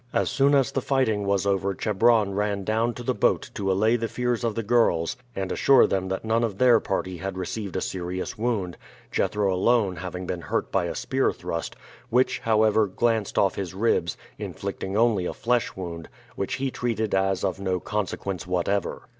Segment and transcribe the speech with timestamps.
[0.13, 3.95] As soon as the fighting was over Chebron ran down to the boat to allay
[3.97, 7.75] the fears of the girls and assure them that none of their party had received
[7.75, 8.77] a serious wound,
[9.11, 11.75] Jethro alone having been hurt by a spear thrust,
[12.09, 17.43] which, however, glanced off his ribs, inflicting only a flesh wound, which he treated as
[17.43, 19.03] of no consequence whatever.